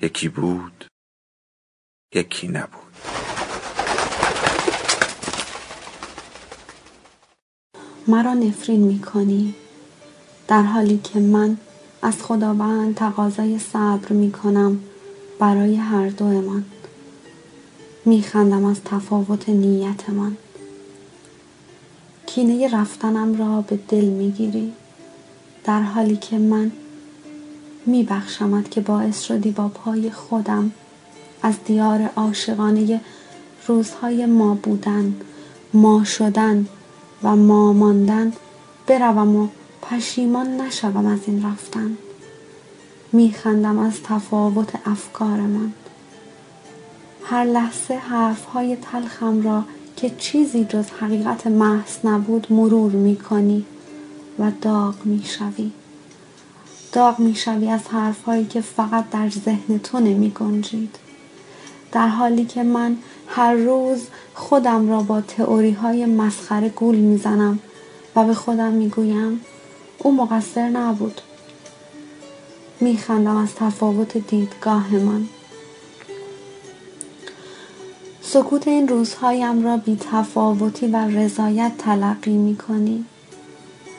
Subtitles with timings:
[0.00, 0.84] یکی بود
[2.14, 2.82] یکی نبود.
[8.08, 9.54] مرا نفرین می کنی
[10.48, 11.56] در حالی که من
[12.02, 14.80] از خداوند تقاضای صبر می کنم
[15.38, 16.64] برای هر دومان.
[18.04, 20.36] می خندم از تفاوت نیتمان.
[22.26, 24.72] کینه رفتنم را به دل می گیری
[25.64, 26.72] در حالی که من
[27.86, 30.72] می بخشمت که باعث شدی با پای خودم
[31.42, 33.00] از دیار عاشقانه
[33.66, 35.14] روزهای ما بودن
[35.74, 36.66] ما شدن
[37.22, 38.32] و ما ماندن
[38.86, 39.48] بروم و
[39.82, 41.96] پشیمان نشوم از این رفتن.
[43.12, 45.72] میخندم از تفاوت افکارمان.
[47.24, 49.64] هر لحظه حرفهای تلخم را
[49.96, 53.64] که چیزی جز حقیقت محض نبود مرور می‌کنی
[54.38, 55.70] و داغ می‌شوی.
[56.96, 60.96] داغ می‌شوی از حرفهایی که فقط در ذهن تو نمی گنجید.
[61.92, 62.96] در حالی که من
[63.28, 67.58] هر روز خودم را با تئوری های مسخره گول می‌زنم
[68.16, 69.40] و به خودم می‌گویم
[69.98, 71.20] او مقصر نبود
[72.80, 75.28] میخندم از تفاوت دیدگاهمان
[78.22, 83.04] سکوت این روزهایم را بی تفاوتی و رضایت تلقی می کنی.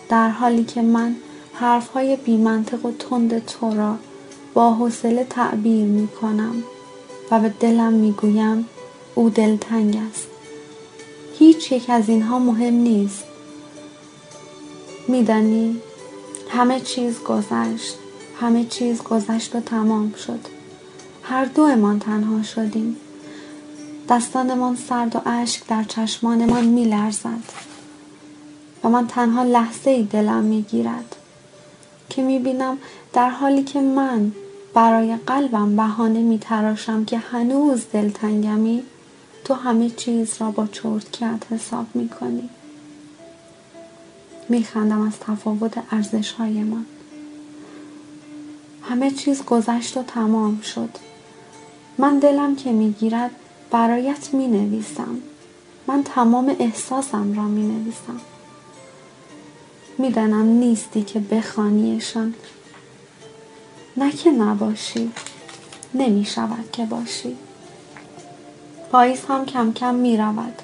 [0.09, 1.16] در حالی که من
[1.59, 3.95] حرفهای بیمنطق و تند تو را
[4.53, 6.63] با حوصله تعبیر می کنم
[7.31, 8.66] و به دلم می گویم
[9.16, 10.28] او دلتنگ است.
[11.40, 13.23] هیچ یک از اینها مهم نیست.
[15.07, 15.81] میدانی
[16.50, 17.97] همه چیز گذشت
[18.41, 20.40] همه چیز گذشت و تمام شد.
[21.23, 22.97] هر دومان تنها شدیم.
[24.09, 27.44] دستانمان سرد و اشک در چشمانمان می لرزد
[28.84, 31.16] و من تنها لحظه ای دلم می گیرد
[32.09, 32.78] که می بینم
[33.13, 34.31] در حالی که من
[34.73, 38.84] برای قلبم بهانه می تراشم که هنوز دلتنگمی
[39.44, 42.50] تو همه چیز را با چرتکت حساب می کنی.
[44.50, 46.85] می خندم از تفاوت ارزش های من.
[48.81, 50.90] همه چیز گذشت و تمام شد.
[51.97, 53.31] من دلم که می‌گیرد
[53.72, 55.17] برایت می نویسم.
[55.88, 58.22] من تمام احساسم را می نویسم.
[59.97, 62.34] می‌دانم نیستی که بخوانیشان.
[63.97, 65.12] نه که نباشی
[65.94, 66.28] نمی
[66.72, 67.35] که باشی.
[68.91, 70.62] پاییز هم کم کم می رود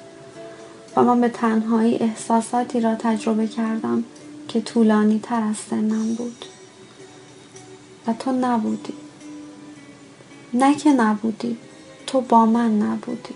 [0.96, 4.04] و من به تنهایی احساساتی را تجربه کردم
[4.48, 6.44] که طولانی تر از سنم بود.
[8.06, 8.94] و تو نبودی.
[10.54, 11.56] نه که نبودی
[12.06, 13.34] تو با من نبودی.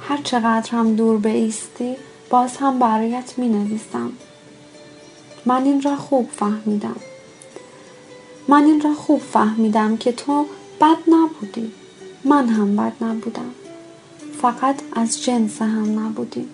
[0.00, 1.96] هر چقدر هم دور بیستی
[2.32, 4.12] باز هم برایت می نویسم
[5.46, 6.96] من این را خوب فهمیدم.
[8.48, 10.46] من این را خوب فهمیدم که تو
[10.80, 11.72] بد نبودی.
[12.24, 13.54] من هم بد نبودم.
[14.42, 16.48] فقط از جنس هم نبودیم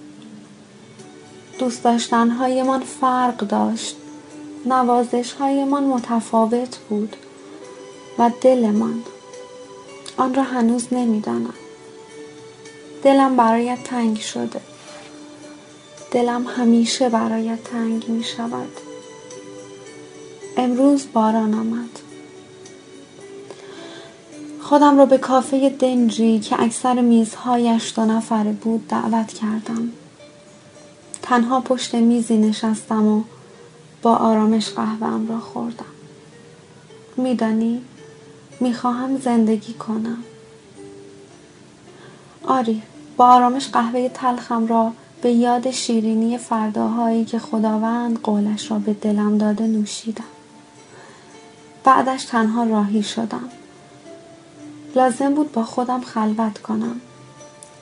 [1.58, 3.96] دوست داشتنهایمان فرق داشت.
[4.66, 7.16] نوازشهایمان متفاوت بود.
[8.18, 9.02] و دلمان.
[10.16, 11.54] آن را هنوز نمی‌دانم.
[13.02, 14.60] دلم برایت تنگ شده.
[16.10, 18.72] دلم همیشه برایت تنگ می شود.
[20.56, 21.98] امروز باران آمد.
[24.60, 29.92] خودم را به کافه دنجی که اکثر میزهایش دو نفره بود دعوت کردم.
[31.22, 33.22] تنها پشت میزی نشستم و
[34.02, 35.84] با آرامش قهوهم را خوردم.
[37.16, 37.82] میدانی؟
[38.60, 40.24] می‌خواهم زندگی کنم.
[42.44, 42.82] آری
[43.16, 49.38] با آرامش قهوه تلخم را به یاد شیرینی فرداهایی که خداوند قولش را به دلم
[49.38, 50.24] داده نوشیدم.
[51.84, 53.48] بعدش تنها راهی شدم.
[54.96, 57.00] لازم بود با خودم خلوت کنم.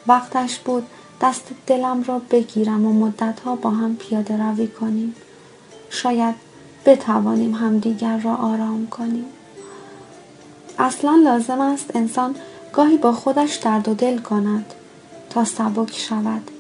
[0.06, 0.86] وقتش بود
[1.20, 5.14] دست دلم را بگیرم و مدتها با هم پیاده روی کنیم.
[5.90, 6.34] شاید
[6.86, 9.24] بتوانیم همدیگر را آرام کنیم.
[10.78, 12.34] اصلا لازم است انسان
[12.72, 14.74] گاهی با خودش درد و دل کند
[15.30, 16.50] تا سبک شود.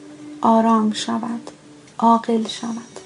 [0.46, 1.50] آرام شود
[1.98, 3.00] عاقل شود.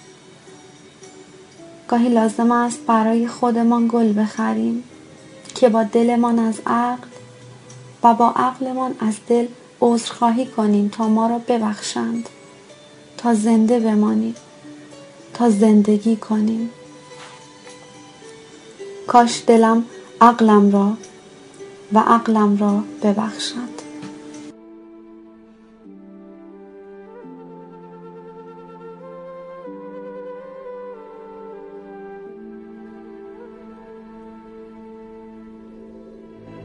[1.89, 4.85] گاهی لازم است برای خودمان گل بخریم
[5.55, 7.09] که با دلمان از عقل
[8.03, 9.47] و با عقلمان از دل
[9.81, 12.29] عذرخواهی کنیم تا ما را ببخشند
[13.17, 14.35] تا زنده بمانیم
[15.35, 16.71] تا زندگی کنیم.
[19.07, 19.85] کاش دلم
[20.21, 20.93] عقلم را
[21.93, 23.80] و عقلم را ببخشد.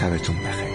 [0.00, 0.69] شبتون بخیر.